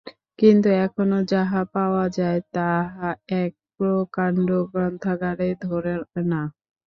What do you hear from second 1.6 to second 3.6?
পাওয়া যায়, তাহাও এক